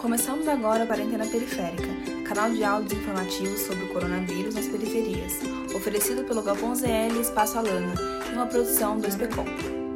[0.00, 1.86] Começamos agora a Quarentena Periférica,
[2.26, 5.38] canal de áudios informativos sobre o coronavírus nas periferias,
[5.74, 7.92] oferecido pelo Galpão ZL Espaço Alana,
[8.30, 9.89] em uma produção do SPCOM.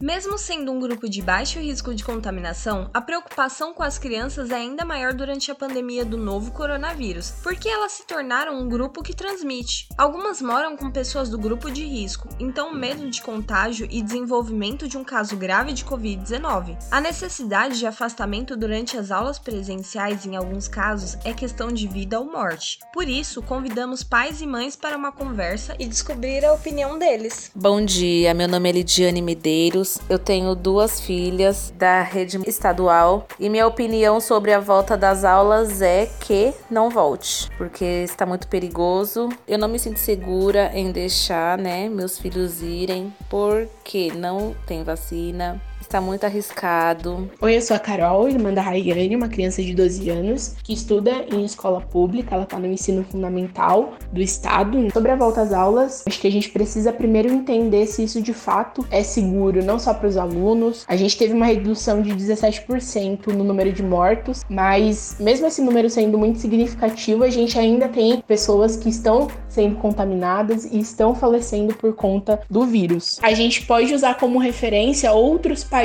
[0.00, 4.56] Mesmo sendo um grupo de baixo risco de contaminação, a preocupação com as crianças é
[4.56, 9.16] ainda maior durante a pandemia do novo coronavírus, porque elas se tornaram um grupo que
[9.16, 9.88] transmite.
[9.96, 14.86] Algumas moram com pessoas do grupo de risco, então o medo de contágio e desenvolvimento
[14.86, 16.76] de um caso grave de Covid-19.
[16.90, 22.20] A necessidade de afastamento durante as aulas presenciais, em alguns casos, é questão de vida
[22.20, 22.80] ou morte.
[22.92, 27.50] Por isso, convidamos pais e mães para uma conversa e descobrir a opinião deles.
[27.54, 33.48] Bom dia, meu nome é Lidiane Medeiros eu tenho duas filhas da rede estadual e
[33.48, 39.28] minha opinião sobre a volta das aulas é que não volte, porque está muito perigoso.
[39.46, 45.60] Eu não me sinto segura em deixar, né, meus filhos irem porque não tem vacina
[45.86, 47.30] Está muito arriscado.
[47.40, 51.12] Oi, eu sou a Carol, irmã da Raiane, uma criança de 12 anos que estuda
[51.32, 54.90] em escola pública, ela está no ensino fundamental do estado.
[54.92, 58.34] Sobre a volta às aulas, acho que a gente precisa primeiro entender se isso de
[58.34, 60.84] fato é seguro, não só para os alunos.
[60.88, 65.88] A gente teve uma redução de 17% no número de mortos, mas mesmo esse número
[65.88, 71.76] sendo muito significativo, a gente ainda tem pessoas que estão sendo contaminadas e estão falecendo
[71.76, 73.20] por conta do vírus.
[73.22, 75.75] A gente pode usar como referência outros países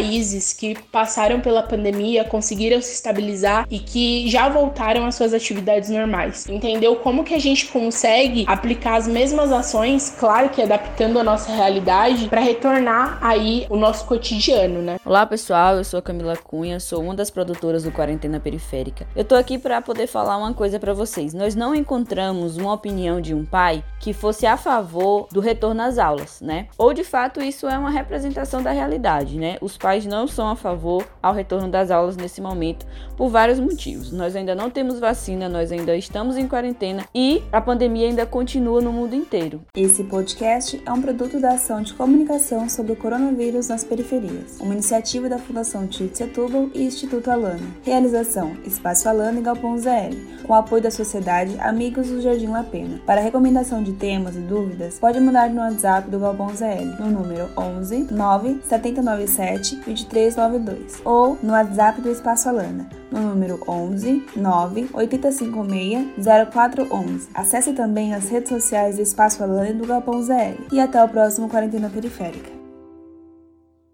[0.58, 6.48] que passaram pela pandemia conseguiram se estabilizar e que já voltaram às suas atividades normais.
[6.48, 11.52] Entendeu como que a gente consegue aplicar as mesmas ações, claro que adaptando a nossa
[11.52, 14.98] realidade, para retornar aí o nosso cotidiano, né?
[15.06, 19.06] Olá, pessoal, eu sou Camila Cunha, sou uma das produtoras do Quarentena Periférica.
[19.16, 21.34] Eu tô aqui para poder falar uma coisa para vocês.
[21.34, 25.98] Nós não encontramos uma opinião de um pai que fosse a favor do retorno às
[25.98, 26.68] aulas, né?
[26.78, 29.58] Ou de fato isso é uma representação da realidade, né?
[29.62, 32.86] Os pais não são a favor ao retorno das aulas nesse momento
[33.18, 34.12] por vários motivos.
[34.12, 38.80] Nós ainda não temos vacina, nós ainda estamos em quarentena e a pandemia ainda continua
[38.80, 39.62] no mundo inteiro.
[39.76, 44.74] Esse podcast é um produto da ação de comunicação sobre o coronavírus nas periferias, uma
[44.74, 47.60] iniciativa da Fundação Tite Setúbal e Instituto Alana.
[47.84, 53.02] Realização: Espaço Alana e Galpão ZL, com apoio da Sociedade Amigos do Jardim La Pena.
[53.06, 57.50] Para recomendação de temas e dúvidas, pode mandar no WhatsApp do Galpão ZL no número
[57.58, 66.08] 11 9 797 2392 ou no WhatsApp do Espaço Alana no número 11 9 8056
[66.52, 67.30] 0411.
[67.34, 70.64] Acesse também as redes sociais do Espaço Alana e do Galpão ZL.
[70.72, 72.61] E até o próximo Quarentena Periférica.